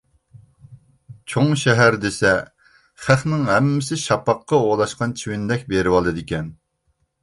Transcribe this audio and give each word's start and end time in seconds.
چوڭ 1.33 1.51
شەھەر 1.65 1.99
دېسە 2.07 2.33
خەقنىڭ 3.05 3.47
ھەممىسى 3.53 4.01
شاپاققا 4.09 4.63
ئولاشقان 4.67 5.19
چىۋىندەك 5.23 5.73
بېرىۋالىدىكەن. 5.73 6.55